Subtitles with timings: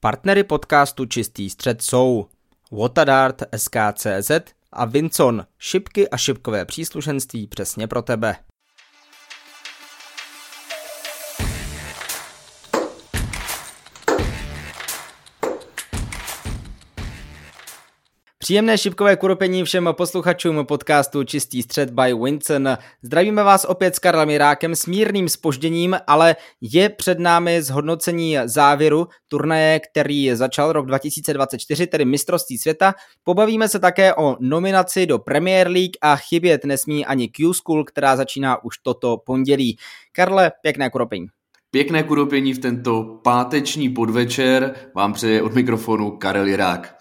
[0.00, 2.26] Partnery podcastu Čistý střed jsou
[2.72, 4.30] Watadart SKCZ
[4.72, 8.36] a Vincon, šipky a šipkové příslušenství přesně pro tebe.
[18.48, 22.68] Příjemné šipkové kuropení všem posluchačům podcastu Čistý střed by Winston.
[23.02, 29.08] Zdravíme vás opět s Karlem Jirákem s mírným spožděním, ale je před námi zhodnocení závěru
[29.28, 32.94] turnaje, který začal rok 2024, tedy mistrovství světa.
[33.24, 38.64] Pobavíme se také o nominaci do Premier League a chybět nesmí ani Q-School, která začíná
[38.64, 39.78] už toto pondělí.
[40.12, 41.26] Karle, pěkné kuropení.
[41.70, 46.94] Pěkné kuropení v tento páteční podvečer vám přeje od mikrofonu Karel Jirák.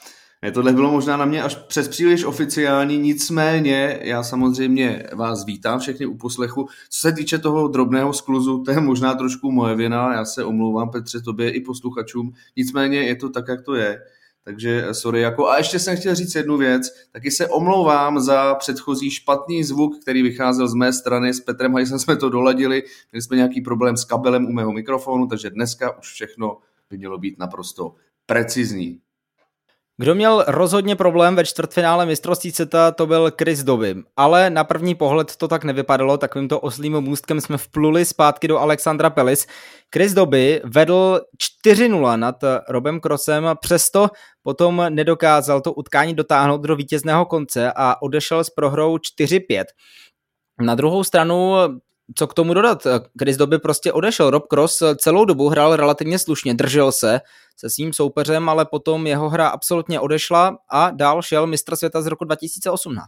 [0.51, 6.05] Tohle bylo možná na mě až přes příliš oficiální, nicméně já samozřejmě vás vítám všechny
[6.05, 6.67] u poslechu.
[6.89, 10.89] Co se týče toho drobného skluzu, to je možná trošku moje vina, já se omlouvám
[10.89, 14.01] Petře, tobě i posluchačům, nicméně je to tak, jak to je.
[14.43, 19.11] Takže sorry, jako a ještě jsem chtěl říct jednu věc, taky se omlouvám za předchozí
[19.11, 23.37] špatný zvuk, který vycházel z mé strany, s Petrem Hajsem jsme to doladili, měli jsme
[23.37, 26.57] nějaký problém s kabelem u mého mikrofonu, takže dneska už všechno
[26.89, 28.99] by mělo být naprosto precizní.
[29.99, 33.95] Kdo měl rozhodně problém ve čtvrtfinále mistrovství světa, to byl Chris Doby.
[34.15, 39.09] Ale na první pohled to tak nevypadalo, takovýmto oslým můstkem jsme vpluli zpátky do Alexandra
[39.09, 39.47] Pelis.
[39.93, 41.21] Chris Doby vedl
[41.65, 42.35] 4-0 nad
[42.69, 44.09] Robem Crossem, přesto
[44.43, 49.63] potom nedokázal to utkání dotáhnout do vítězného konce a odešel s prohrou 4-5.
[50.61, 51.53] Na druhou stranu
[52.15, 52.87] co k tomu dodat?
[53.19, 54.29] Chris Doby prostě odešel.
[54.29, 57.21] Rob Cross celou dobu hrál relativně slušně, držel se
[57.59, 62.07] se svým soupeřem, ale potom jeho hra absolutně odešla a dál šel mistr světa z
[62.07, 63.07] roku 2018.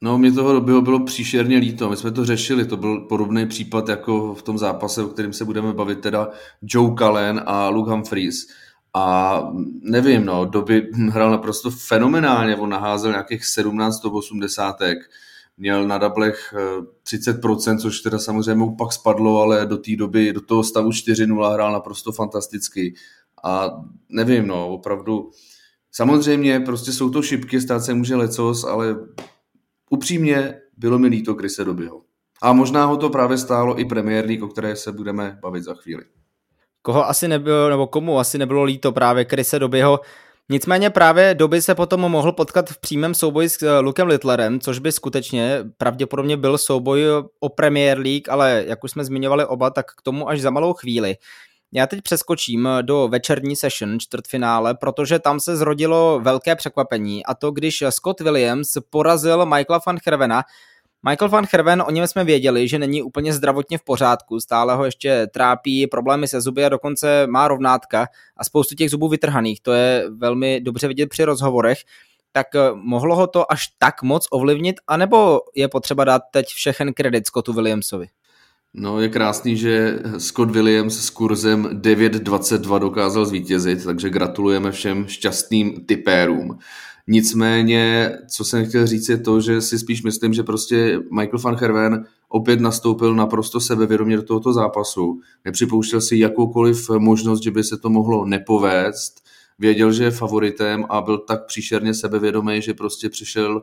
[0.00, 1.90] No, mě toho bylo, bylo příšerně líto.
[1.90, 5.44] My jsme to řešili, to byl podobný případ jako v tom zápase, o kterém se
[5.44, 6.28] budeme bavit, teda
[6.62, 8.46] Joe Cullen a Luke Humphries.
[8.94, 9.42] A
[9.82, 14.76] nevím, no, doby hrál naprosto fenomenálně, on naházel nějakých 17 80
[15.56, 16.54] měl na dablech
[17.02, 20.92] 30%, eh, což teda samozřejmě mu pak spadlo, ale do té doby, do toho stavu
[20.92, 22.94] 4-0 hrál naprosto fantasticky.
[23.44, 23.70] A
[24.08, 25.30] nevím, no, opravdu,
[25.92, 28.96] samozřejmě prostě jsou to šipky, stát se může lecos, ale
[29.90, 32.02] upřímně bylo mi líto Krise Dobyho.
[32.42, 35.74] A možná ho to právě stálo i Premier League, o které se budeme bavit za
[35.74, 36.04] chvíli.
[36.82, 40.00] Koho asi nebylo, nebo komu asi nebylo líto právě Krise Dobyho,
[40.48, 44.78] Nicméně právě doby se potom mohl potkat v přímém souboji s eh, Lukem Littlerem, což
[44.78, 47.04] by skutečně pravděpodobně byl souboj
[47.40, 50.72] o Premier League, ale jak už jsme zmiňovali oba, tak k tomu až za malou
[50.72, 51.16] chvíli.
[51.72, 57.50] Já teď přeskočím do večerní session čtvrtfinále, protože tam se zrodilo velké překvapení a to,
[57.50, 60.42] když Scott Williams porazil Michaela van Hervena
[61.08, 64.84] Michael van Herven, o něm jsme věděli, že není úplně zdravotně v pořádku, stále ho
[64.84, 69.72] ještě trápí problémy se zuby a dokonce má rovnátka a spoustu těch zubů vytrhaných, to
[69.72, 71.78] je velmi dobře vidět při rozhovorech,
[72.32, 76.92] tak eh, mohlo ho to až tak moc ovlivnit, anebo je potřeba dát teď všechen
[76.92, 78.06] kredit Scottu Williamsovi?
[78.78, 85.86] No je krásný, že Scott Williams s kurzem 9.22 dokázal zvítězit, takže gratulujeme všem šťastným
[85.86, 86.58] typérům.
[87.08, 91.56] Nicméně, co jsem chtěl říct, je to, že si spíš myslím, že prostě Michael van
[91.56, 95.20] Herven opět nastoupil naprosto sebevědomě do tohoto zápasu.
[95.44, 99.24] Nepřipouštěl si jakoukoliv možnost, že by se to mohlo nepovést.
[99.58, 103.62] Věděl, že je favoritem a byl tak příšerně sebevědomý, že prostě přišel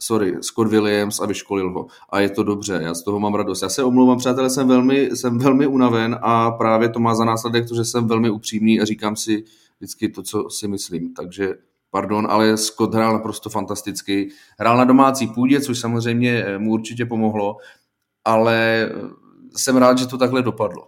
[0.00, 1.86] sorry, Scott Williams a vyškolil ho.
[2.10, 3.62] A je to dobře, já z toho mám radost.
[3.62, 7.68] Já se omlouvám, přátelé, jsem velmi, jsem velmi unaven a právě to má za následek
[7.68, 9.44] to, že jsem velmi upřímný a říkám si
[9.78, 11.14] vždycky to, co si myslím.
[11.14, 11.54] Takže
[11.94, 14.28] pardon, ale Scott hrál naprosto fantasticky.
[14.58, 17.56] Hrál na domácí půdě, což samozřejmě eh, mu určitě pomohlo,
[18.24, 18.90] ale eh,
[19.56, 20.86] jsem rád, že to takhle dopadlo.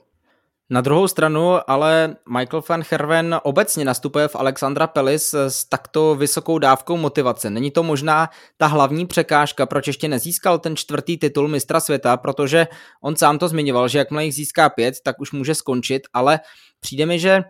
[0.70, 6.58] Na druhou stranu ale Michael van Herven obecně nastupuje v Alexandra Pelis s takto vysokou
[6.58, 7.50] dávkou motivace.
[7.50, 12.66] Není to možná ta hlavní překážka, proč ještě nezískal ten čtvrtý titul mistra světa, protože
[13.02, 16.40] on sám to zmiňoval, že jakmile jich získá pět, tak už může skončit, ale
[16.80, 17.44] přijde mi, že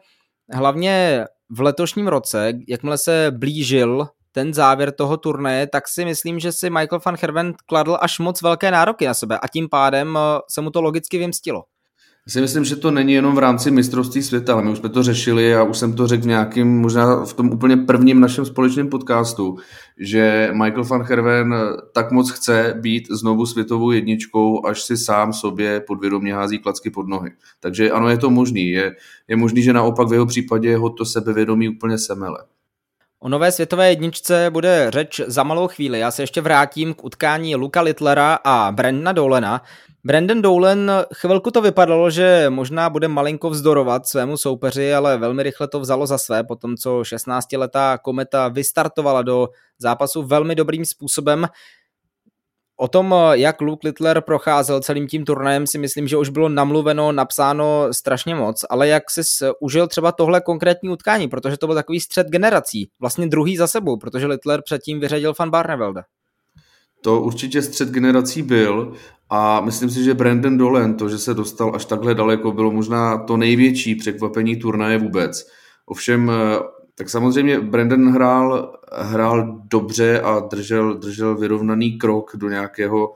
[0.52, 6.52] hlavně v letošním roce, jakmile se blížil ten závěr toho turnaje, tak si myslím, že
[6.52, 10.40] si Michael van Herven kladl až moc velké nároky na sebe a tím pádem eh,
[10.50, 11.64] se mu to logicky vymstilo.
[12.28, 15.02] Si myslím, že to není jenom v rámci mistrovství světa, ale my už jsme to
[15.02, 18.88] řešili a už jsem to řekl v nějakým, možná v tom úplně prvním našem společném
[18.88, 19.56] podcastu,
[19.98, 21.54] že Michael van Herven
[21.92, 27.08] tak moc chce být znovu světovou jedničkou, až si sám sobě podvědomě hází klacky pod
[27.08, 27.30] nohy.
[27.60, 28.68] Takže ano, je to možný.
[28.68, 28.96] Je,
[29.28, 32.38] je možný, že naopak v jeho případě ho to sebevědomí úplně semele.
[33.20, 35.98] O nové světové jedničce bude řeč za malou chvíli.
[35.98, 39.62] Já se ještě vrátím k utkání Luka Littlera a Brandona Dolena.
[40.04, 45.68] Brandon Dolan chvilku to vypadalo, že možná bude malinko vzdorovat svému soupeři, ale velmi rychle
[45.68, 49.48] to vzalo za své, potom co 16-letá kometa vystartovala do
[49.78, 51.46] zápasu velmi dobrým způsobem.
[52.78, 57.12] O tom, jak Luke Littler procházel celým tím turnajem, si myslím, že už bylo namluveno,
[57.12, 59.22] napsáno strašně moc, ale jak jsi
[59.60, 63.96] užil třeba tohle konkrétní utkání, protože to byl takový střed generací, vlastně druhý za sebou,
[63.96, 66.02] protože Littler předtím vyřadil Van Barnevelde.
[67.00, 68.92] To určitě střed generací byl
[69.30, 73.18] a myslím si, že Brandon Dolan, to, že se dostal až takhle daleko, bylo možná
[73.18, 75.46] to největší překvapení turnaje vůbec.
[75.86, 76.58] Ovšem, eh,
[76.98, 83.14] tak samozřejmě Brandon hrál, hrál dobře a držel, držel vyrovnaný krok do nějakého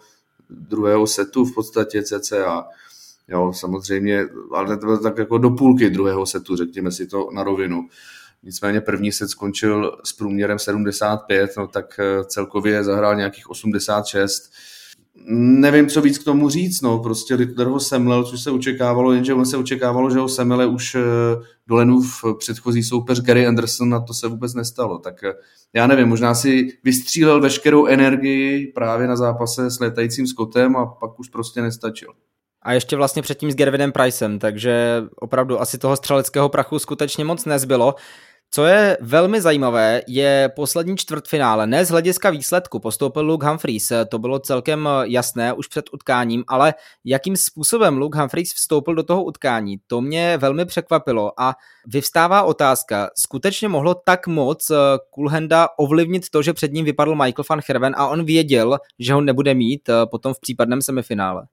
[0.51, 2.65] druhého setu v podstatě CCA.
[3.29, 7.89] Jo, samozřejmě, ale tak jako do půlky druhého setu, řekněme si to na rovinu.
[8.43, 14.53] Nicméně první set skončil s průměrem 75, no tak eh, celkově zahrál nějakých 86
[15.29, 19.35] nevím, co víc k tomu říct, no, prostě Littler ho semlel, což se očekávalo, jenže
[19.35, 21.01] on se očekávalo, že ho semele už eh,
[21.67, 25.33] do Lenův předchozí soupeř Gary Anderson a to se vůbec nestalo, tak eh,
[25.73, 31.19] já nevím, možná si vystřílel veškerou energii právě na zápase s létajícím Scottem a pak
[31.21, 32.13] už prostě nestačil.
[32.63, 37.45] A ještě vlastně předtím s Gervinem Pricem, takže opravdu asi toho střeleckého prachu skutečně moc
[37.45, 37.95] nezbylo.
[38.53, 41.67] Co je velmi zajímavé, je poslední čtvrtfinále.
[41.67, 46.75] Ne z hlediska výsledku, postoupil Luke Humphries, to bylo celkem jasné už před utkáním, ale
[47.05, 51.55] jakým způsobem Luke Humphries vstoupil do toho utkání, to mě velmi překvapilo a
[51.87, 54.73] vyvstává otázka, skutečně mohlo tak moc
[55.11, 59.21] Kulhenda ovlivnit to, že před ním vypadl Michael van Herven a on věděl, že ho
[59.21, 61.47] nebude mít eh, potom v případném semifinále?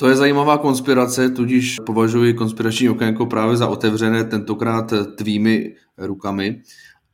[0.00, 6.62] To je zajímavá konspirace, tudíž považuji konspirační okénko právě za otevřené, tentokrát tvými rukami.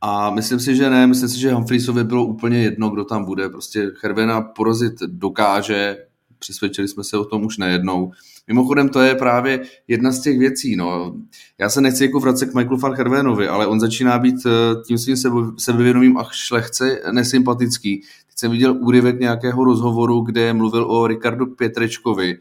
[0.01, 3.49] A myslím si, že ne, myslím si, že Humphreysovi bylo úplně jedno, kdo tam bude.
[3.49, 5.97] Prostě Hervena porazit dokáže,
[6.39, 8.11] přesvědčili jsme se o tom už nejednou.
[8.47, 10.75] Mimochodem to je právě jedna z těch věcí.
[10.75, 11.15] No.
[11.57, 14.49] Já se nechci jako vracet k Michaelu van Hervenovi, ale on začíná být eh,
[14.87, 15.17] tím svým
[15.57, 18.01] sebevědomým a šlechce nesympatický.
[18.27, 22.37] Teď jsem viděl úryvek nějakého rozhovoru, kde mluvil o Ricardu Pětrečkovi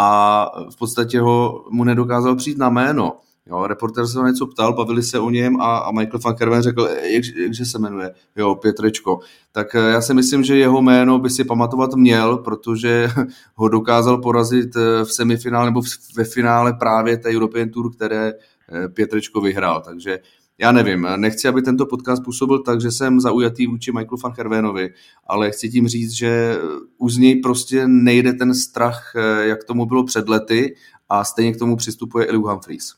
[0.00, 3.12] a v podstatě ho mu nedokázal přijít na jméno.
[3.46, 6.62] Jo, reporter se ho něco ptal, bavili se o něm a, a Michael van Kerven
[6.62, 9.20] řekl, jak, jakže se jmenuje, jo, Pětrečko.
[9.52, 13.10] Tak eh, já si myslím, že jeho jméno by si pamatovat měl, protože
[13.54, 15.80] ho dokázal porazit eh, v semifinále nebo
[16.16, 19.80] ve finále právě té European Tour, které eh, Pětrečko vyhrál.
[19.80, 20.18] Takže
[20.58, 24.90] já nevím, nechci, aby tento podcast působil tak, že jsem zaujatý vůči Michaelu van Hervénovi,
[25.26, 26.58] ale chci tím říct, že
[26.98, 30.74] už z něj prostě nejde ten strach, jak tomu bylo před lety
[31.08, 32.94] a stejně k tomu přistupuje i Luke Humphries.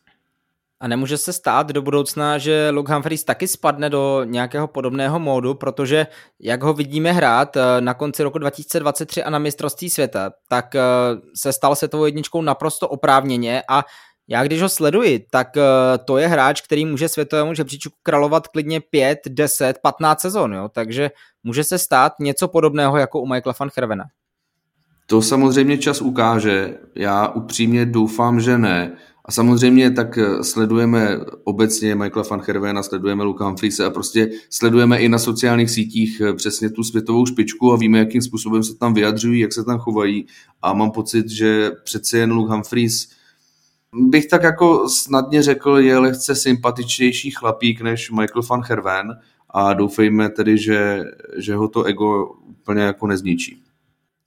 [0.83, 5.55] A nemůže se stát do budoucna, že Luke Humphries taky spadne do nějakého podobného módu,
[5.55, 6.07] protože
[6.41, 10.81] jak ho vidíme hrát eh, na konci roku 2023 a na mistrovství světa, tak eh,
[11.37, 13.85] se stal světovou jedničkou naprosto oprávněně a
[14.31, 15.63] já když ho sleduji, tak uh,
[16.05, 20.71] to je hráč, který může světovému žebříčku kralovat klidně 5, 10, 15 sezon, jo?
[20.73, 21.11] takže
[21.45, 24.05] může se stát něco podobného jako u Michaela van Hervena.
[25.07, 28.97] To samozřejmě čas ukáže, já upřímně doufám, že ne.
[29.25, 34.99] A samozřejmě tak eh, sledujeme obecně Michaela van Hervena, sledujeme Luka Humphriese a prostě sledujeme
[34.99, 38.95] i na sociálních sítích eh, přesně tu světovou špičku a víme, jakým způsobem se tam
[38.95, 40.27] vyjadřují, jak se tam chovají
[40.63, 43.20] a mám pocit, že přece jen Luke Humphries
[43.95, 49.19] bych tak jako snadně řekl, je lehce sympatičnější chlapík než Michael van Herven
[49.51, 51.05] a doufejme tedy, že,
[51.37, 53.63] že ho to ego úplně jako nezničí.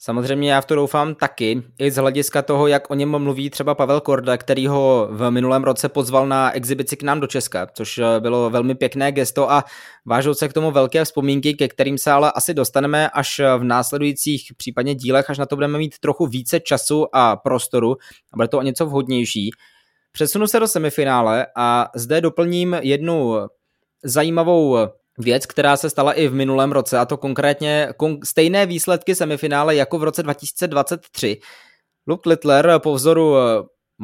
[0.05, 3.75] Samozřejmě já v to doufám taky, i z hlediska toho, jak o něm mluví třeba
[3.75, 7.99] Pavel Korda, který ho v minulém roce pozval na exibici k nám do Česka, což
[8.19, 9.63] bylo velmi pěkné gesto a
[10.05, 14.51] vážou se k tomu velké vzpomínky, ke kterým se ale asi dostaneme až v následujících
[14.57, 17.91] případně dílech, až na to budeme mít trochu více času a prostoru
[18.33, 19.51] a bude to o něco vhodnější.
[20.11, 23.35] Přesunu se do semifinále a zde doplním jednu
[24.03, 24.77] zajímavou
[25.17, 29.75] věc, která se stala i v minulém roce, a to konkrétně kon- stejné výsledky semifinále
[29.75, 31.39] jako v roce 2023.
[32.07, 33.41] Luke Littler po vzoru eh,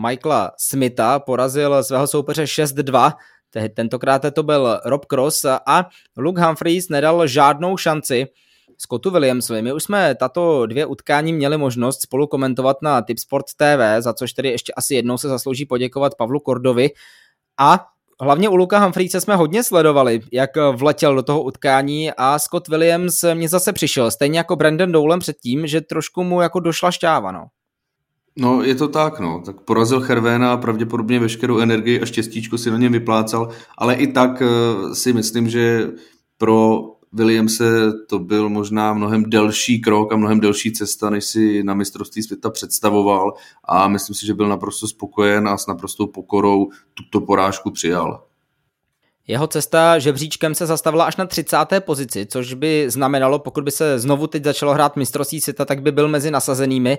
[0.07, 3.11] Michaela Smitha porazil svého soupeře 6-2,
[3.73, 8.27] tentokrát to byl Rob Cross a Luke Humphreys nedal žádnou šanci
[8.77, 9.61] Scottu Williamsovi.
[9.61, 14.33] My už jsme tato dvě utkání měli možnost spolu komentovat na Tipsport TV, za což
[14.33, 16.89] tedy ještě asi jednou se zaslouží poděkovat Pavlu Kordovi
[17.59, 17.85] a
[18.21, 23.23] hlavně u Luka Humphreys jsme hodně sledovali, jak vletěl do toho utkání a Scott Williams
[23.33, 27.45] mě zase přišel, stejně jako Brandon Dolan předtím, že trošku mu jako došla šťáva, no.
[28.37, 29.41] No, je to tak, no.
[29.45, 34.07] Tak porazil Hervéna a pravděpodobně veškerou energii a štěstíčko si na něm vyplácal, ale i
[34.07, 35.87] tak uh, si myslím, že
[36.37, 36.81] pro
[37.13, 42.23] Williamse to byl možná mnohem delší krok a mnohem delší cesta, než si na mistrovství
[42.23, 47.71] světa představoval a myslím si, že byl naprosto spokojen a s naprostou pokorou tuto porážku
[47.71, 48.28] přijal.
[49.29, 51.57] Jeho cesta žebříčkem se zastavila až na 30.
[51.79, 55.91] pozici, což by znamenalo, pokud by se znovu teď začalo hrát mistrovství světa, tak by
[55.91, 56.97] byl mezi nasazenými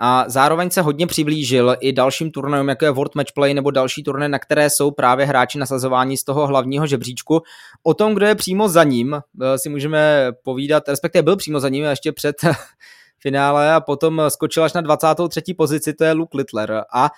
[0.00, 4.02] a zároveň se hodně přiblížil i dalším turnajům, jako je World Match Play nebo další
[4.02, 7.42] turné, na které jsou právě hráči nasazování z toho hlavního žebříčku.
[7.82, 11.68] O tom, kdo je přímo za ním, eh, si můžeme povídat, respektive byl přímo za
[11.68, 12.36] ním ještě před
[13.22, 15.54] finále a potom skočil až na 23.
[15.54, 17.10] pozici, to je Luke Littler a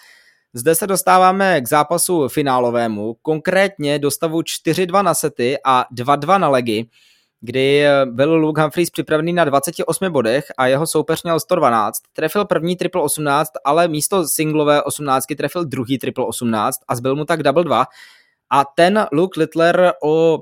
[0.55, 6.49] zde se dostáváme k zápasu finálovému, konkrétně do stavu 4-2 na sety a 2-2 na
[6.49, 6.89] legy,
[7.41, 12.03] kdy byl Luke Humphries připravený na 28 bodech a jeho soupeř měl 112.
[12.13, 17.25] Trefil první triple 18, ale místo singlové 18 trefil druhý triple 18 a zbyl mu
[17.25, 17.87] tak double 2.
[18.51, 20.39] A ten Luke Littler o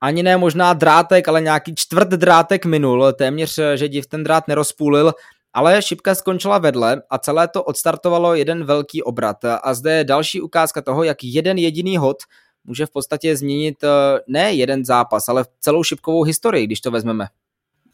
[0.00, 5.12] ani ne možná drátek, ale nějaký čtvrt drátek minul, téměř, že div ten drát nerozpůlil
[5.54, 9.44] ale šipka skončila vedle a celé to odstartovalo jeden velký obrat.
[9.44, 12.16] A zde je další ukázka toho, jak jeden jediný hod
[12.64, 17.26] může v podstatě změnit eh, ne jeden zápas, ale celou šipkovou historii, když to vezmeme.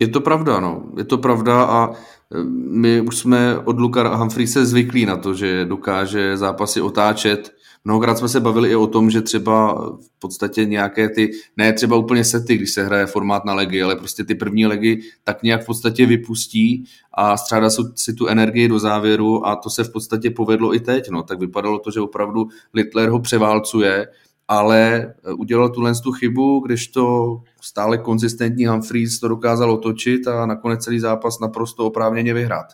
[0.00, 0.83] Je to pravda, no.
[0.97, 5.64] Je to pravda a eh, my už jsme od Luka Humphreys zvyklí na to, že
[5.64, 7.52] dokáže zápasy otáčet
[7.85, 11.97] Mnohokrát jsme se bavili i o tom, že třeba v podstatě nějaké ty, ne třeba
[11.97, 15.63] úplně sety, když se hraje formát na legy, ale prostě ty první legy tak nějak
[15.63, 16.85] v podstatě vypustí
[17.15, 21.11] a střádá si tu energii do závěru a to se v podstatě povedlo i teď.
[21.11, 21.23] No.
[21.23, 24.09] Tak vypadalo to, že opravdu Littler ho převálcuje,
[24.49, 30.85] ale udělal tuhle tu chybu, když to stále konzistentní Humphreys to dokázal otočit a nakonec
[30.85, 32.67] celý zápas naprosto oprávněně vyhrát.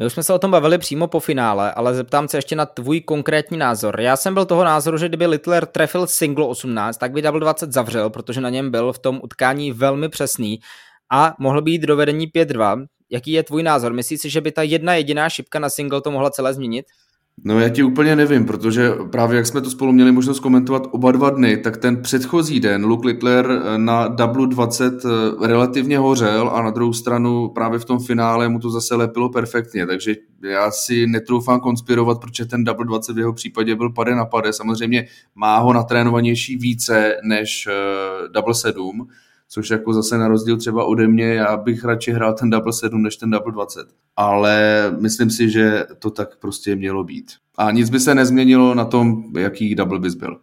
[0.00, 2.66] My už jsme se o tom bavili přímo po finále, ale zeptám se ještě na
[2.66, 4.00] tvůj konkrétní názor.
[4.00, 7.72] Já jsem byl toho názoru, že kdyby Littler trefil single 18, tak by double 20
[7.72, 10.60] zavřel, protože na něm byl v tom utkání velmi přesný
[11.12, 12.86] a mohl být do vedení 5-2.
[13.10, 13.92] Jaký je tvůj názor?
[13.92, 16.86] Myslíš si, že by ta jedna jediná šipka na single to mohla celé změnit?
[17.44, 21.12] No já ti úplně nevím, protože právě jak jsme to spolu měli možnost komentovat oba
[21.12, 26.62] dva dny, tak ten předchozí den Luke Littler eh, na W20 eh, relativně hořel a
[26.62, 31.06] na druhou stranu právě v tom finále mu to zase lepilo perfektně, takže já si
[31.06, 35.72] netroufám konspirovat, protože ten W20 v jeho případě byl pade na pade, samozřejmě má ho
[35.72, 37.68] natrénovanější více než
[38.32, 39.08] Double 7,
[39.52, 43.02] což jako zase na rozdíl třeba ode mě, já bych radši hrál ten double 7
[43.02, 43.88] než ten double 20.
[44.16, 47.32] Ale myslím si, že to tak prostě mělo být.
[47.58, 50.40] A nic by se nezměnilo na tom, jaký double bys byl.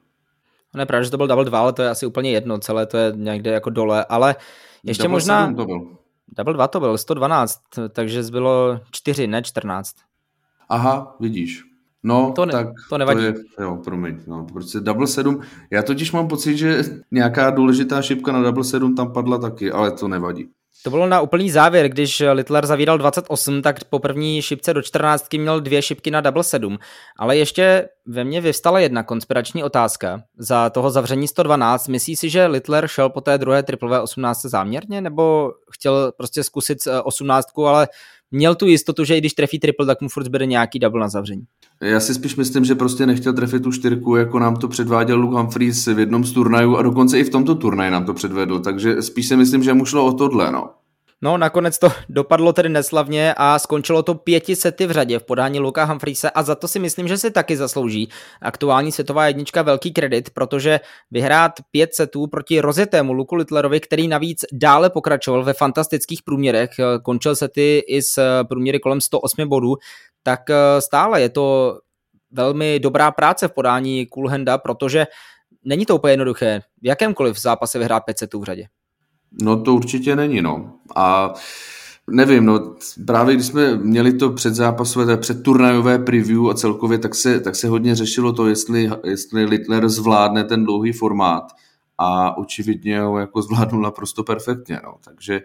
[0.75, 2.97] Ne, právě, že to byl double 2, ale to je asi úplně jedno, celé to
[2.97, 4.35] je někde jako dole, ale
[4.83, 5.53] ještě double možná...
[5.53, 5.97] to byl.
[6.37, 7.59] Double 2 to byl, 112,
[7.89, 9.95] takže zbylo 4, ne 14.
[10.69, 11.66] Aha, vidíš.
[12.07, 13.19] No, to ne, tak to nevadí.
[13.19, 18.01] To je, jo, promiň, no, prostě double 7, já totiž mám pocit, že nějaká důležitá
[18.01, 20.49] šipka na double 7 tam padla taky, ale to nevadí.
[20.83, 25.33] To bylo na úplný závěr, když Littler zavíral 28, tak po první šipce do 14
[25.33, 26.79] měl dvě šipky na double 7.
[27.19, 30.21] Ale ještě ve mně vyvstala jedna konspirační otázka.
[30.37, 35.01] Za toho zavření 112, myslí si, že Littler šel po té druhé triplové 18 záměrně,
[35.01, 37.87] nebo chtěl prostě zkusit 18, eh, ale
[38.31, 41.10] měl tu jistotu, že i když trefí triple, tak mu furt zbyde nějaký double na
[41.10, 41.43] zavření.
[41.81, 45.38] Já si spíš myslím, že prostě nechtěl trefit tu čtyřku, jako nám to předváděl Luke
[45.38, 49.01] Humphries v jednom z turnajů a dokonce i v tomto turnaji nám to předvedl, takže
[49.01, 50.69] spíš si myslím, že mu šlo o tohle, no.
[51.21, 55.59] No, nakonec to dopadlo tedy neslavně a skončilo to pěti sety v řadě v podání
[55.59, 58.09] Luka Humphriese a za to si myslím, že si taky zaslouží
[58.41, 60.79] aktuální světová jednička velký kredit, protože
[61.12, 66.69] vyhrát pět setů proti rozjetému Luku Littlerovi, který navíc dále pokračoval ve fantastických průměrech,
[67.03, 69.75] končil sety i s průměry kolem 108 bodů,
[70.24, 70.39] tak
[70.79, 71.77] stále je to
[72.31, 75.07] velmi dobrá práce v podání Coolhanda, protože
[75.63, 78.67] není to úplně jednoduché v jakémkoliv zápase vyhrát pět setů v řadě.
[79.31, 80.74] No to určitě není, no.
[80.96, 81.34] A
[82.12, 87.39] nevím, no právě když jsme měli to předzápasové, před turnajové preview a celkově, tak se,
[87.39, 91.43] tak se hodně řešilo to, jestli, jestli Littler zvládne ten dlouhý formát
[91.98, 94.93] a očividně ho jako zvládnul naprosto perfektně, no.
[95.05, 95.41] Takže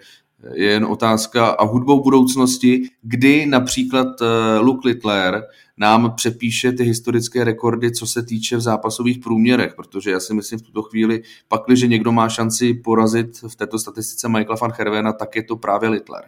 [0.53, 5.43] je jen otázka a hudbou budoucnosti, kdy například eh, Luke Littler
[5.79, 10.59] nám přepíše ty historické rekordy, co se týče v zápasových průměrech, protože já si myslím
[10.59, 15.13] v tuto chvíli, pakli, že někdo má šanci porazit v této statistice Michaela van Hervena,
[15.13, 16.25] tak je to právě Littler.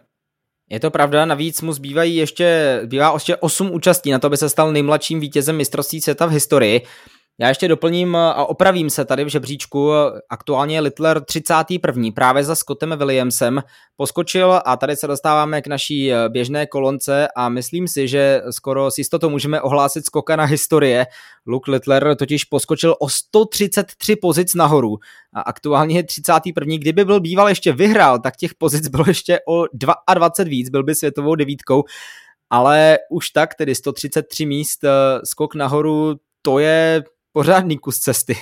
[0.70, 4.48] Je to pravda, navíc mu zbývají ještě, zbývá ještě 8 účastí na to, aby se
[4.48, 6.82] stal nejmladším vítězem mistrovství světa v historii.
[7.40, 9.90] Já ještě doplním a opravím se tady v žebříčku.
[10.30, 12.08] Aktuálně je Littler 31.
[12.14, 13.62] právě za Scottem Williamsem.
[13.96, 18.98] Poskočil a tady se dostáváme k naší běžné kolonce a myslím si, že skoro s
[18.98, 21.06] jistotou můžeme ohlásit skoka na historie.
[21.46, 24.96] Luke Littler totiž poskočil o 133 pozic nahoru
[25.34, 26.76] a aktuálně je 31.
[26.76, 29.64] Kdyby byl býval ještě vyhrál, tak těch pozic bylo ještě o
[30.14, 31.84] 22 víc, byl by světovou devítkou
[32.50, 34.84] ale už tak, tedy 133 míst,
[35.24, 38.36] skok nahoru, to je pořádný kus cesty.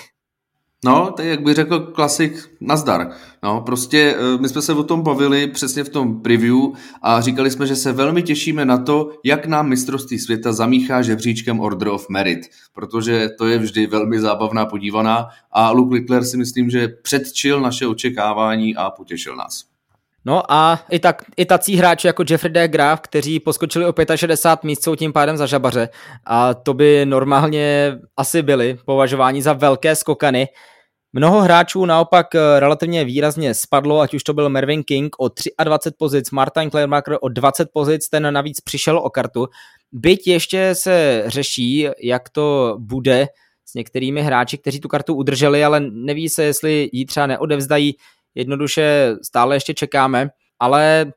[0.84, 3.10] No, tak jak by řekl klasik, nazdar.
[3.42, 6.56] No, prostě eh, my jsme se o tom bavili přesně v tom preview
[7.02, 11.60] a říkali jsme, že se velmi těšíme na to, jak nám mistrovství světa zamíchá žebříčkem
[11.60, 12.40] Order of Merit,
[12.72, 17.86] protože to je vždy velmi zábavná podívaná a Luke Littler si myslím, že předčil naše
[17.86, 19.71] očekávání a potěšil nás.
[20.24, 22.68] No a i, tak, i tací hráči jako Jeffrey D.
[22.68, 25.88] Graf, kteří poskočili o 65 míst, jsou tím pádem za žabaře
[26.26, 30.48] a to by normálně asi byli považováni za velké skokany.
[31.12, 35.28] Mnoho hráčů naopak eh, relativně výrazně spadlo, ať už to byl Mervyn King o
[35.64, 39.46] 23 pozic, Martin Kleinmacher o 20 pozic, ten navíc přišel o kartu.
[39.92, 43.26] Byť ještě se řeší, jak to bude
[43.64, 47.94] s některými hráči, kteří tu kartu udrželi, ale neví se, jestli ji třeba neodevzdají
[48.34, 51.12] jednoduše stále ještě čekáme, ale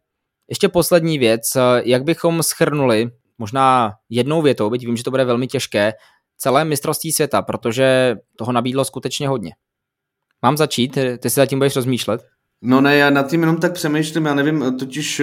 [0.50, 1.42] ještě poslední věc,
[1.84, 5.94] jak bychom schrnuli, možná jednou větou, byť vím, že to bude velmi těžké,
[6.38, 9.52] celé mistrovství světa, protože toho nabídlo skutečně hodně.
[10.42, 10.98] Mám začít?
[11.20, 12.26] Ty si zatím budeš rozmýšlet?
[12.62, 15.22] No ne, já nad tím jenom tak přemýšlím, já nevím, totiž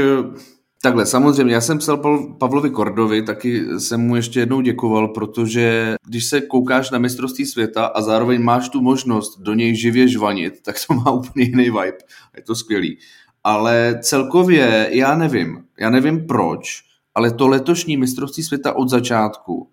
[0.84, 1.96] Takhle, samozřejmě, já jsem psal
[2.38, 7.86] Pavlovi Kordovi, taky jsem mu ještě jednou děkoval, protože když se koukáš na mistrovství světa
[7.86, 11.98] a zároveň máš tu možnost do něj živě žvanit, tak to má úplně jiný vibe.
[12.36, 12.98] Je to skvělý.
[13.44, 16.82] Ale celkově já nevím, já nevím proč,
[17.14, 19.68] ale to letošní mistrovství světa od začátku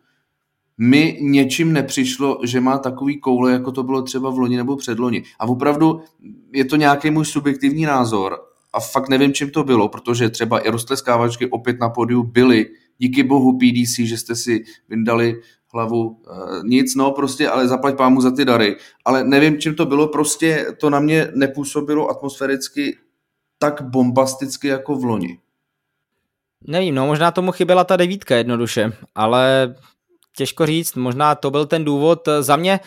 [0.78, 5.24] mi něčím nepřišlo, že má takový koule, jako to bylo třeba v loni nebo předloni.
[5.40, 6.02] A opravdu
[6.54, 10.70] je to nějaký můj subjektivní názor, a fakt nevím, čím to bylo, protože třeba i
[10.70, 12.66] rostleskávačky opět na podiu byly.
[12.98, 15.42] Díky bohu PDC, že jste si vyndali
[15.74, 16.34] hlavu e,
[16.64, 18.76] nic, no prostě, ale zaplať pámu za ty dary.
[19.06, 22.98] Ale nevím, čím to bylo, prostě to na mě nepůsobilo atmosféricky
[23.58, 25.40] tak bombasticky jako v loni.
[26.68, 29.76] Nevím, no možná tomu chyběla ta devítka jednoduše, ale
[30.36, 32.30] těžko říct, možná to byl ten důvod.
[32.40, 32.80] Za mě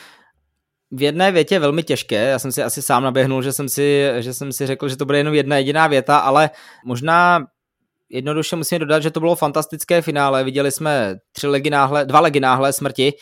[0.93, 2.29] v jedné větě velmi těžké.
[2.29, 5.05] Já jsem si asi sám naběhnul, že jsem si, že jsem si řekl, že to
[5.05, 6.51] bude jenom jedna jediná věta, ale
[6.85, 7.47] možná
[8.11, 10.45] jednoduše musíme dodat, že to bylo fantastické finále.
[10.45, 13.13] Viděli jsme tři legy náhle, dva legy náhle smrti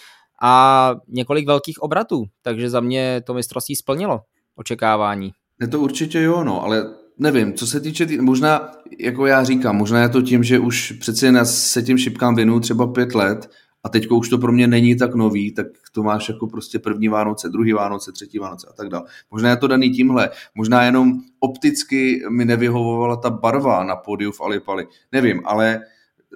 [0.43, 4.21] a několik velkých obratů, takže za mě to mistrovství splnilo
[4.57, 5.31] očekávání.
[5.61, 6.85] Je to určitě jo, no, ale
[7.19, 10.93] nevím, co se týče, tý, možná, jako já říkám, možná je to tím, že už
[10.93, 13.51] přeci se tím šipkám věnu třeba pět let
[13.85, 17.09] a teď už to pro mě není tak nový, tak to máš jako prostě první
[17.09, 19.05] Vánoce, druhý Vánoce, třetí Vánoce a tak dále.
[19.31, 24.41] Možná je to daný tímhle, možná jenom opticky mi nevyhovovala ta barva na pódiu v
[24.41, 25.81] Alipali, nevím, ale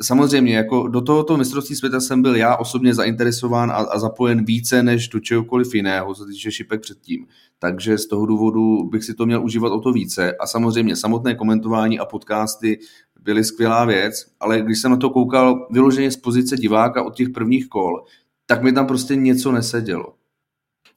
[0.03, 4.83] samozřejmě jako do tohoto mistrovství světa jsem byl já osobně zainteresován a, a zapojen více
[4.83, 7.27] než do čehokoliv jiného, co týče šipek předtím.
[7.59, 10.37] Takže z toho důvodu bych si to měl užívat o to více.
[10.41, 12.79] A samozřejmě samotné komentování a podcasty
[13.21, 17.29] byly skvělá věc, ale když jsem na to koukal vyloženě z pozice diváka od těch
[17.29, 18.05] prvních kol,
[18.47, 20.15] tak mi tam prostě něco nesedělo.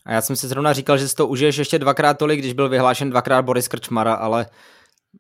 [0.05, 2.69] A já jsem si zrovna říkal, že si to užiješ ještě dvakrát tolik, když byl
[2.69, 4.45] vyhlášen dvakrát Boris Krčmara, ale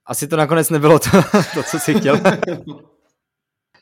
[0.05, 1.09] asi to nakonec nebylo to,
[1.53, 2.19] to co si chtěl.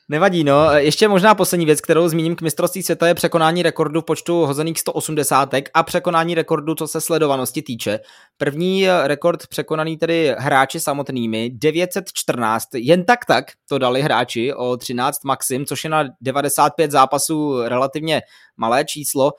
[0.08, 0.70] Nevadí, no.
[0.70, 5.48] Ještě možná poslední věc, kterou zmíním k mistrovství světa je překonání rekordu počtu hozených 180
[5.74, 8.00] a překonání rekordu, co se sledovanosti týče.
[8.36, 15.24] První rekord překonaný tedy hráči samotnými, 914, jen tak tak to dali hráči o 13
[15.24, 18.22] maxim, což je na 95 zápasů relativně
[18.56, 19.32] malé číslo.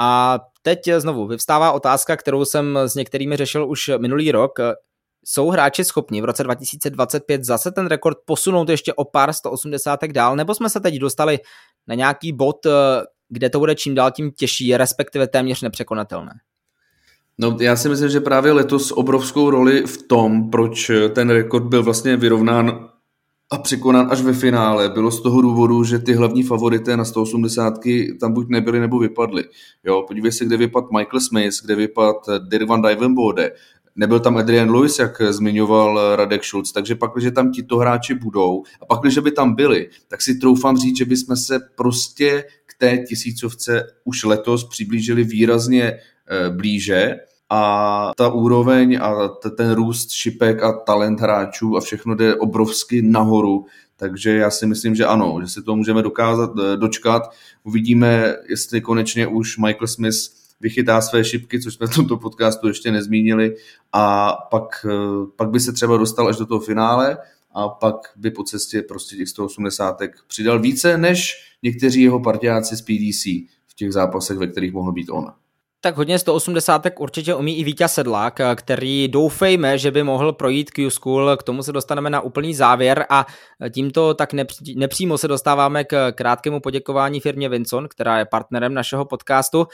[0.00, 4.58] A teď znovu vyvstává otázka, kterou jsem s některými řešil už minulý rok
[5.24, 10.36] jsou hráči schopni v roce 2025 zase ten rekord posunout ještě o pár 180 dál,
[10.36, 11.38] nebo jsme se teď dostali
[11.88, 12.70] na nějaký bod, eh,
[13.28, 16.32] kde to bude čím dál tím těžší, respektive téměř nepřekonatelné?
[17.38, 21.82] No, já si myslím, že právě letos obrovskou roli v tom, proč ten rekord byl
[21.82, 22.88] vlastně vyrovnán
[23.50, 27.74] a překonán až ve finále, bylo z toho důvodu, že ty hlavní favorité na 180
[28.20, 29.44] tam buď nebyly nebo vypadly.
[29.84, 32.16] Jo, podívej se, kde vypad Michael Smith, kde vypad
[32.48, 33.50] Dirk van Dijvenbode,
[33.96, 38.62] Nebyl tam Adrian Lewis, jak zmiňoval Radek Schulz, takže pak, když tam tito hráči budou
[38.80, 42.78] a pak, když by tam byli, tak si troufám říct, že bychom se prostě k
[42.78, 47.16] té tisícovce už letos přiblížili výrazně eh, blíže
[47.50, 53.66] a ta úroveň a ten růst šipek a talent hráčů a všechno jde obrovsky nahoru,
[54.02, 57.22] Takže já si myslím, že ano, že si to můžeme dokázat, dočkat.
[57.64, 60.16] Uvidíme, jestli konečně už Michael Smith
[60.62, 63.56] vychytá své šipky, což jsme v tomto podcastu ještě nezmínili,
[63.92, 64.86] a pak,
[65.36, 67.18] pak by se třeba dostal až do toho finále
[67.54, 69.96] a pak by po cestě prostě těch 180
[70.26, 73.24] přidal více než někteří jeho partiáci z PDC
[73.66, 75.32] v těch zápasech, ve kterých mohl být on.
[75.84, 81.36] Tak hodně 180 určitě umí i Vítěz Sedlák, který doufejme, že by mohl projít Q-School,
[81.36, 83.26] k tomu se dostaneme na úplný závěr a
[83.70, 84.30] tímto tak
[84.76, 89.66] nepřímo se dostáváme k krátkému poděkování firmě Vinson, která je partnerem našeho podcastu.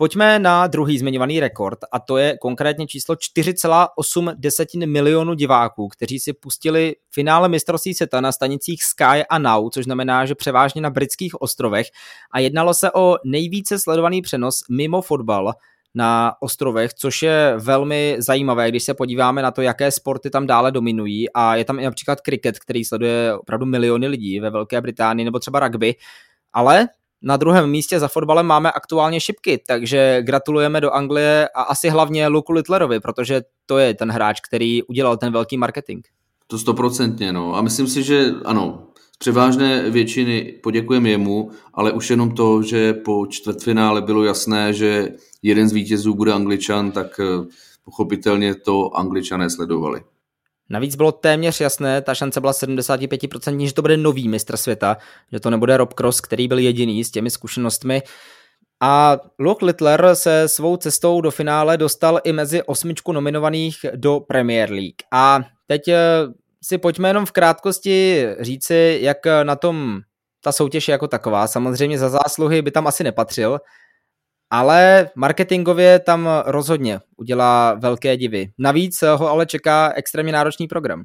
[0.00, 6.32] Pojďme na druhý zmiňovaný rekord a to je konkrétně číslo 4,8 milionu diváků, kteří si
[6.32, 11.42] pustili finále mistrovství světa na stanicích Sky a Now, což znamená, že převážně na britských
[11.42, 11.86] ostrovech.
[12.32, 15.52] A jednalo se o nejvíce sledovaný přenos mimo fotbal
[15.94, 20.72] na ostrovech, což je velmi zajímavé, když se podíváme na to, jaké sporty tam dále
[20.72, 21.32] dominují.
[21.32, 25.38] A je tam i například kriket, který sleduje opravdu miliony lidí ve Velké Británii nebo
[25.38, 25.94] třeba rugby,
[26.52, 26.88] ale
[27.22, 32.28] na druhém místě za fotbalem máme aktuálně šipky, takže gratulujeme do Anglie a asi hlavně
[32.28, 36.04] Luku Littlerovi, protože to je ten hráč, který udělal ten velký marketing.
[36.46, 37.56] To stoprocentně, no.
[37.56, 42.94] A myslím si, že ano, z převážné většiny poděkujeme jemu, ale už jenom to, že
[42.94, 45.08] po čtvrtfinále bylo jasné, že
[45.42, 47.46] jeden z vítězů bude Angličan, tak eh,
[47.84, 50.02] pochopitelně to Angličané sledovali.
[50.70, 54.96] Navíc bylo téměř jasné, ta šance byla 75%, že to bude nový mistr světa,
[55.32, 58.02] že to nebude Rob Cross, který byl jediný s těmi zkušenostmi.
[58.82, 64.70] A Luke Littler se svou cestou do finále dostal i mezi osmičku nominovaných do Premier
[64.70, 65.02] League.
[65.12, 65.98] A teď eh,
[66.64, 70.00] si pojďme jenom v krátkosti říci, jak na tom
[70.44, 71.46] ta soutěž je jako taková.
[71.46, 73.58] Samozřejmě za zásluhy by tam asi nepatřil,
[74.50, 78.50] ale marketingově tam rozhodně udělá velké divy.
[78.58, 81.04] Navíc ho ale čeká extrémně náročný program.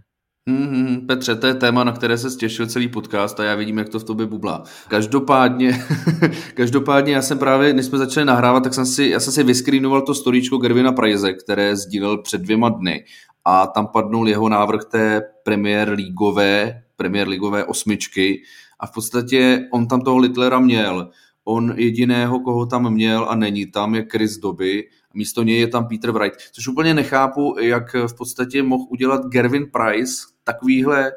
[0.50, 3.90] Mm-hmm, Petře, to je téma, na které se stěšil celý podcast a já vidím, jak
[3.90, 4.64] to v tobě bublá.
[4.88, 5.86] Každopádně,
[6.54, 10.02] každopádně já jsem právě, než jsme začali nahrávat, tak jsem si, já jsem si vyskrýnoval
[10.02, 13.06] to storíčko Gervina Prize, které sdílel před dvěma dny
[13.46, 18.42] a tam padnul jeho návrh té premiér lígové, premiér lígové osmičky
[18.80, 21.10] a v podstatě on tam toho Littlera měl
[21.46, 24.90] on jediného, koho tam měl a není tam, je Chris Doby.
[25.14, 29.66] Místo něj je tam Peter Wright, což úplně nechápu, jak v podstatě mohl udělat Gervin
[29.72, 31.12] Price takovýhle,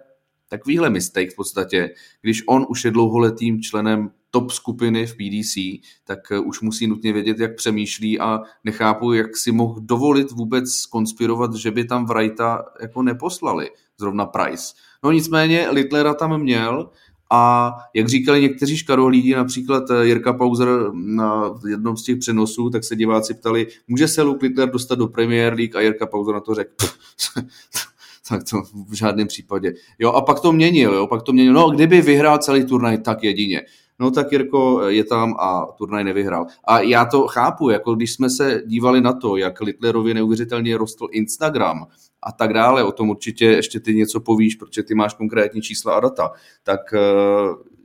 [0.48, 1.90] takovýhle mistake v podstatě,
[2.22, 5.56] když on už je dlouholetým členem top skupiny v PDC,
[6.04, 11.54] tak už musí nutně vědět, jak přemýšlí a nechápu, jak si mohl dovolit vůbec konspirovat,
[11.54, 14.74] že by tam Wrighta jako neposlali, zrovna Price.
[15.04, 16.90] No nicméně Littlera tam měl,
[17.30, 22.84] a jak říkali někteří škarohlídi, například eh, Jirka Pauzer na jednom z těch přenosů, tak
[22.84, 26.40] se diváci ptali, může se Luke Littler dostat do Premier League a Jirka Pauzer na
[26.40, 26.72] to řekl,
[28.28, 29.72] tak to v žádném případě.
[29.98, 31.52] Jo, a pak to měnil, jo, pak to měnil.
[31.52, 33.62] No, kdyby vyhrál celý turnaj, tak jedině.
[34.00, 36.46] No tak Jirko je tam a turnaj nevyhrál.
[36.64, 41.08] A já to chápu, jako když jsme se dívali na to, jak Littlerovi neuvěřitelně rostl
[41.10, 41.86] Instagram,
[42.22, 42.84] a tak dále.
[42.84, 46.30] O tom určitě ještě ty něco povíš, protože ty máš konkrétní čísla a data.
[46.62, 46.98] Tak eh,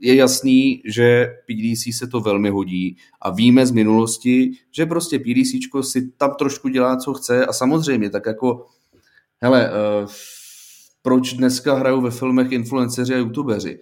[0.00, 5.50] je jasný, že PDC se to velmi hodí a víme z minulosti, že prostě PDC
[5.80, 8.66] si tam trošku dělá, co chce a samozřejmě tak jako
[9.40, 10.08] hele, uh,
[11.02, 13.80] proč dneska hrajou ve filmech influenceři a youtubeři?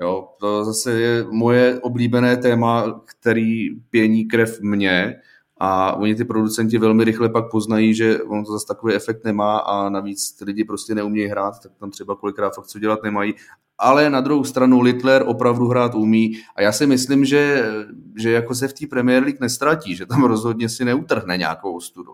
[0.00, 5.14] Jo, to zase je moje oblíbené téma, který pění krev mě,
[5.64, 9.58] a oni ty producenti velmi rychle pak poznají, že on to zase takový efekt nemá
[9.58, 13.34] a navíc ty lidi prostě neumějí hrát, tak tam třeba kolikrát fakt co dělat nemají.
[13.78, 17.64] Ale na druhou stranu Littler opravdu hrát umí a já si myslím, že,
[18.16, 22.12] že jako se v té Premier League nestratí, že tam rozhodně si neutrhne nějakou ostudu.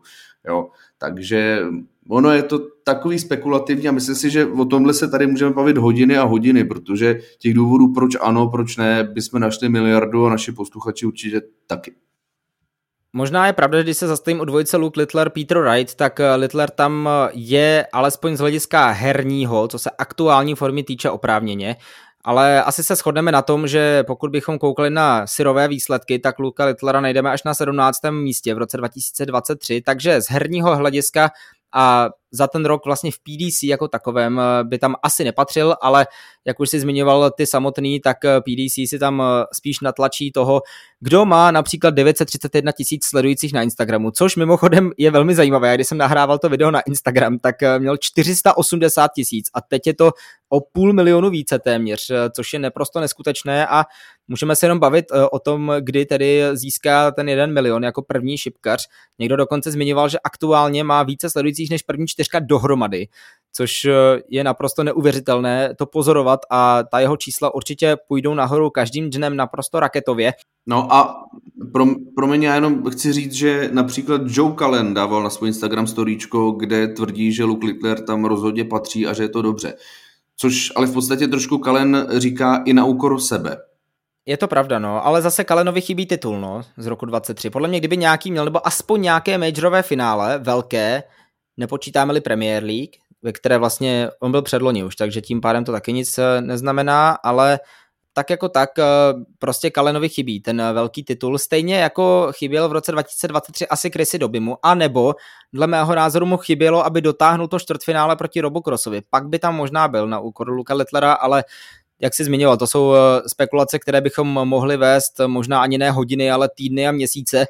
[0.48, 0.68] Jo.
[0.98, 1.62] Takže
[2.08, 5.78] ono je to takový spekulativní a myslím si, že o tomhle se tady můžeme bavit
[5.78, 10.52] hodiny a hodiny, protože těch důvodů, proč ano, proč ne, bychom našli miliardu a naši
[10.52, 11.94] posluchači určitě taky.
[13.12, 16.34] Možná je pravda, že když se zastavím u dvojice Luke Littler, Peter Wright, tak eh,
[16.34, 21.76] Littler tam eh, je alespoň z hlediska herního, co se aktuální formy týče oprávněně,
[22.24, 26.64] ale asi se shodneme na tom, že pokud bychom koukali na syrové výsledky, tak Luka
[26.64, 27.98] Littlera najdeme až na 17.
[28.10, 31.30] místě v roce 2023, takže z herního hlediska
[31.72, 36.06] a za ten rok vlastně v PDC jako takovém eh, by tam asi nepatřil, ale
[36.44, 40.62] jak už si zmiňoval ty samotný, tak PDC si tam spíš natlačí toho,
[41.00, 45.74] kdo má například 931 tisíc sledujících na Instagramu, což mimochodem je velmi zajímavé.
[45.74, 49.94] Když jsem nahrával to video na Instagram, tak eh, měl 480 tisíc a teď je
[49.94, 50.12] to
[50.48, 53.84] o půl milionu více téměř, eh, což je neprosto neskutečné a
[54.28, 58.38] můžeme se jenom bavit eh, o tom, kdy tedy získá ten jeden milion jako první
[58.38, 58.88] šipkař.
[59.18, 63.08] Někdo dokonce zmiňoval, že aktuálně má více sledujících než první čtyřka dohromady,
[63.52, 63.92] což eh,
[64.28, 69.80] je naprosto neuvěřitelné to pozorovat a ta jeho čísla určitě půjdou nahoru každým dnem naprosto
[69.80, 70.32] raketově.
[70.66, 71.24] No a
[71.72, 75.86] pro, pro mě já jenom chci říct, že například Joe Cullen dával na svůj Instagram
[75.86, 79.74] storíčko, kde tvrdí, že Luke Littler tam rozhodně patří a že je to dobře.
[80.36, 83.56] Což ale v podstatě trošku Kalen říká i na úkor sebe.
[84.26, 87.50] Je to pravda, no, ale zase Kalenovi chybí titul, no, z roku 23.
[87.50, 91.02] Podle mě, kdyby nějaký měl, nebo aspoň nějaké majorové finále, velké,
[91.58, 95.92] nepočítáme-li Premier League, ve které vlastně on byl předloni už, takže tím pádem to taky
[95.92, 97.60] nic eh, neznamená, ale
[98.12, 98.84] tak jako tak eh,
[99.38, 104.18] prostě Kalenovi chybí ten eh, velký titul, stejně jako chyběl v roce 2023 asi Chrisy
[104.18, 105.14] Dobimu, a nebo
[105.52, 109.02] dle mého názoru mu chybělo, aby dotáhnul to čtvrtfinále proti Robocrossovi.
[109.10, 111.44] Pak by tam možná byl na úkor Luka Lettlera, ale
[112.00, 112.94] jak jsi zmiňoval, to jsou
[113.26, 117.46] spekulace, které bychom mohli vést možná ani ne hodiny, ale týdny a měsíce.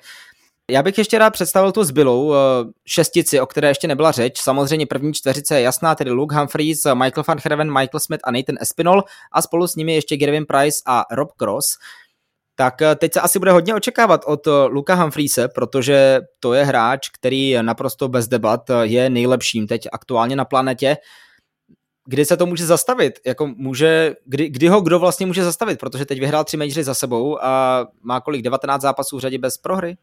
[0.71, 2.37] Já bych ještě rád představil tu zbylou eh,
[2.87, 4.41] šestici, o které ještě nebyla řeč.
[4.41, 8.57] Samozřejmě první čtveřice je jasná, tedy Luke Humphries, Michael van Herven, Michael Smith a Nathan
[8.61, 11.67] Espinol a spolu s nimi ještě Gavin Price a Rob Cross.
[12.55, 16.65] Tak eh, teď se asi bude hodně očekávat od eh, Luka Humphriese, protože to je
[16.65, 20.97] hráč, který naprosto bez debat je nejlepším teď aktuálně na planetě.
[22.07, 23.21] Kdy se to může zastavit?
[23.27, 25.79] Jako může, kdy, kdy ho kdo vlastně může zastavit?
[25.81, 28.43] Protože teď vyhrál tři majory za sebou a má kolik?
[28.43, 29.97] 19 zápasů v řadě bez prohry?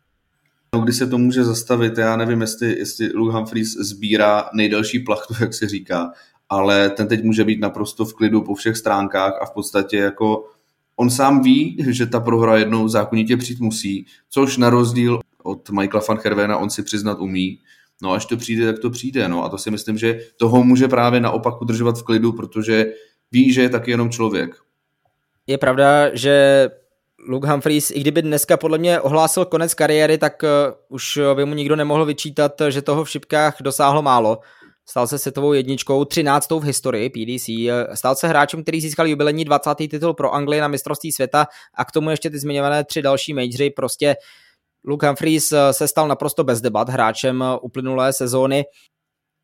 [0.76, 5.34] No, kdy se to může zastavit, já nevím, jestli, jestli Luke Humphries sbírá nejdelší plachtu,
[5.40, 6.12] jak se říká,
[6.50, 10.50] ale ten teď může být naprosto v klidu po všech stránkách a v podstatě jako
[10.96, 16.06] on sám ví, že ta prohra jednou zákonitě přijít musí, což na rozdíl od Michaela
[16.10, 17.60] van Hervena on si přiznat umí.
[18.02, 19.28] No až to přijde, tak to přijde.
[19.28, 22.86] No a to si myslím, že toho může právě naopak udržovat v klidu, protože
[23.32, 24.56] ví, že je taky jenom člověk.
[25.48, 26.70] Je pravda, že
[27.28, 30.50] Luke Humphries, i kdyby dneska podle mě ohlásil konec kariéry, tak uh,
[30.90, 34.40] už by mu nikdo nemohl vyčítat, že toho v šipkách dosáhlo málo.
[34.90, 36.52] Stal se světovou jedničkou, 13.
[36.52, 37.50] v historii PDC.
[37.94, 39.76] Stal se hráčem, který získal jubilejní 20.
[39.76, 43.70] titul pro Anglii na mistrovství světa a k tomu ještě ty zmiňované tři další majory.
[43.70, 44.16] Prostě
[44.88, 48.64] Luke Humphries eh, se stal naprosto bez debat hráčem uplynulé sezóny.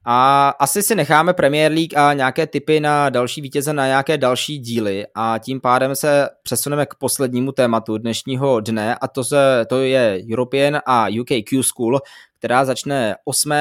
[0.05, 4.57] A asi si necháme Premier League a nějaké typy na další vítěze na nějaké další
[4.59, 9.81] díly a tím pádem se přesuneme k poslednímu tématu dnešního dne a to, se, to
[9.81, 11.99] je European a UK Q School,
[12.37, 13.51] která začne 8.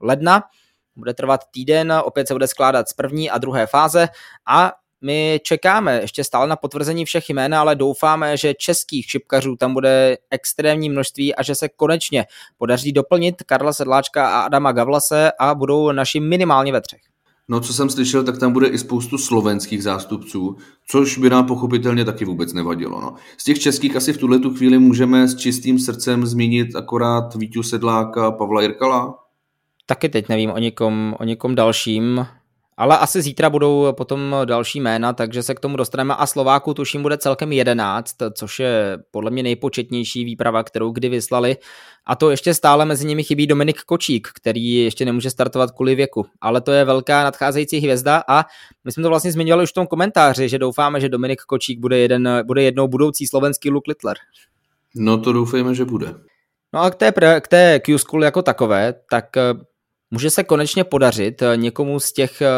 [0.00, 0.42] ledna.
[0.96, 4.08] Bude trvat týden, opět se bude skládat z první a druhé fáze
[4.46, 4.72] a
[5.04, 10.16] my čekáme ještě stále na potvrzení všech jmén, ale doufáme, že českých šipkařů tam bude
[10.30, 12.24] extrémní množství a že se konečně
[12.58, 17.00] podaří doplnit Karla Sedláčka a Adama Gavlase a budou naši minimálně ve třech.
[17.48, 20.56] No, co jsem slyšel, tak tam bude i spoustu slovenských zástupců,
[20.90, 23.00] což by nám pochopitelně taky vůbec nevadilo.
[23.00, 23.14] No.
[23.38, 27.62] Z těch českých asi v tuhle tu chvíli můžeme s čistým srdcem zmínit akorát Vítu
[27.62, 29.18] Sedláka, Pavla Jirkala.
[29.86, 32.26] Taky teď nevím o někom, o někom dalším.
[32.76, 37.02] Ale asi zítra budou potom další jména, takže se k tomu dostaneme a Slováku tuším
[37.02, 41.56] bude celkem 11, což je podle mě nejpočetnější výprava, kterou kdy vyslali.
[42.06, 46.26] A to ještě stále mezi nimi chybí Dominik Kočík, který ještě nemůže startovat kvůli věku.
[46.40, 48.44] Ale to je velká nadcházející hvězda a
[48.84, 51.98] my jsme to vlastně zmiňovali už v tom komentáři, že doufáme, že Dominik Kočík bude,
[51.98, 54.16] jeden, bude jednou budoucí slovenský Luke Littler.
[54.96, 56.14] No to doufejme, že bude.
[56.72, 59.24] No a k té, k té Q-School jako takové, tak
[60.10, 62.48] Může se konečně podařit eh, někomu z těch eh,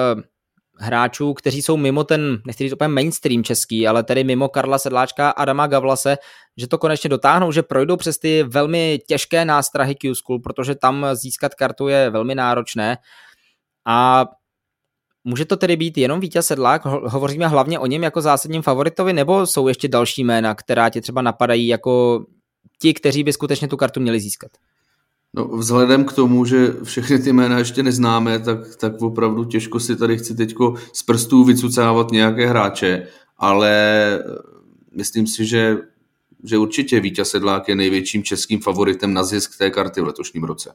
[0.79, 5.29] hráčů, kteří jsou mimo ten, nechci říct úplně mainstream český, ale tedy mimo Karla Sedláčka
[5.29, 6.17] a Adama Gavlase,
[6.57, 11.55] že to konečně dotáhnou, že projdou přes ty velmi těžké nástrahy Q-School, protože tam získat
[11.55, 12.99] kartu je velmi náročné.
[13.87, 14.27] A
[15.25, 16.85] může to tedy být jenom vítěz Sedlák?
[16.85, 21.23] Hovoříme hlavně o něm jako zásadním favoritovi, nebo jsou ještě další jména, která tě třeba
[21.23, 22.25] napadají jako
[22.81, 24.51] ti, kteří by skutečně tu kartu měli získat?
[25.37, 29.97] No, vzhledem k tomu, že všechny ty jména ještě neznáme, tak, tak opravdu těžko si
[29.97, 30.55] tady chci teď
[30.93, 33.71] z prstů vycucávat nějaké hráče, ale
[34.15, 34.23] eh,
[34.97, 35.77] myslím si, že,
[36.45, 40.75] že určitě Vítěz Sedlák je největším českým favoritem na zisk té karty v letošním roce.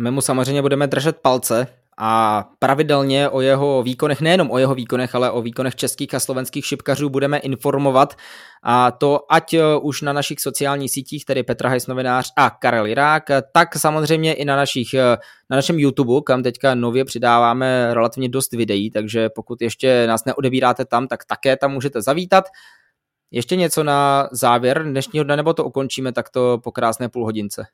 [0.00, 1.66] My mu samozřejmě budeme držet palce,
[2.02, 6.66] a pravidelně o jeho výkonech, nejenom o jeho výkonech, ale o výkonech českých a slovenských
[6.66, 8.14] šipkařů budeme informovat
[8.62, 12.86] a to ať eh, už na našich sociálních sítích, tedy Petra Hajs novinář a Karel
[12.86, 15.16] Jirák, tak samozřejmě i na, našich, eh,
[15.50, 20.84] na našem YouTube, kam teďka nově přidáváme relativně dost videí, takže pokud ještě nás neodebíráte
[20.84, 22.44] tam, tak také tam můžete zavítat.
[23.30, 27.66] Ještě něco na závěr dnešního dne, nebo to ukončíme takto po krásné půl hodince?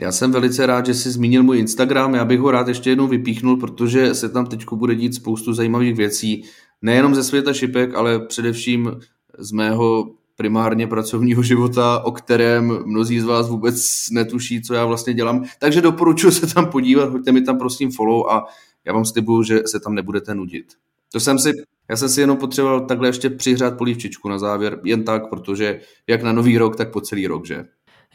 [0.00, 3.06] Já jsem velice rád, že jsi zmínil můj Instagram, já bych ho rád ještě jednou
[3.06, 6.44] vypíchnul, protože se tam teď bude dít spoustu zajímavých věcí,
[6.82, 8.92] nejenom ze světa šipek, ale především
[9.38, 15.14] z mého primárně pracovního života, o kterém mnozí z vás vůbec netuší, co já vlastně
[15.14, 15.44] dělám.
[15.58, 18.44] Takže doporučuji se tam podívat, hoďte mi tam prosím follow a
[18.84, 20.66] já vám slibuju, že se tam nebudete nudit.
[21.12, 21.52] To jsem si,
[21.90, 26.22] já jsem si jenom potřeboval takhle ještě přihřát polívčičku na závěr, jen tak, protože jak
[26.22, 27.64] na nový rok, tak po celý rok, že?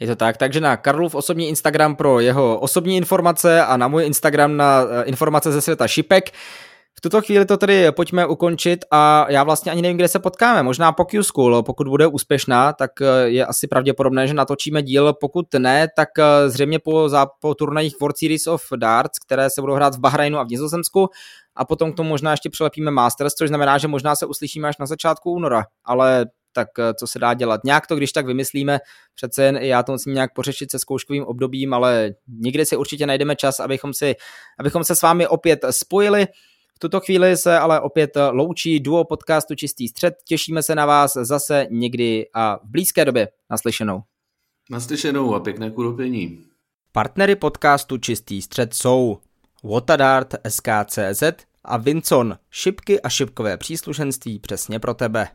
[0.00, 4.06] Je to tak, takže na Karlův osobní Instagram pro jeho osobní informace a na můj
[4.06, 6.30] Instagram na eh, informace ze světa šipek.
[6.98, 10.62] V tuto chvíli to tedy pojďme ukončit a já vlastně ani nevím, kde se potkáme.
[10.62, 15.12] Možná po Q-School, pokud bude úspěšná, tak eh, je asi pravděpodobné, že natočíme díl.
[15.20, 17.08] Pokud ne, tak eh, zřejmě po,
[17.40, 21.08] po turnajích World Series of Darts, které se budou hrát v Bahrajnu a v Nizozemsku
[21.56, 24.78] a potom k tomu možná ještě přilepíme Masters, což znamená, že možná se uslyšíme až
[24.78, 27.60] na začátku února, ale tak eh, co se dá dělat.
[27.64, 28.78] Nějak to, když tak vymyslíme,
[29.14, 33.36] přece jen já to musím nějak pořešit se zkouškovým obdobím, ale někdy si určitě najdeme
[33.36, 34.14] čas, abychom, si,
[34.58, 36.26] abychom se s vámi opět spojili.
[36.76, 40.14] V tuto chvíli se ale opět loučí duo podcastu Čistý střed.
[40.24, 43.28] Těšíme se na vás zase někdy a v blízké době.
[43.50, 44.02] Naslyšenou.
[44.70, 46.44] Naslyšenou a pěkné kudopění.
[46.92, 49.18] Partnery podcastu Čistý střed jsou
[49.64, 51.22] Watadart SKCZ
[51.64, 55.28] a Vincon, šipky a šipkové příslušenství přesně pro tebe.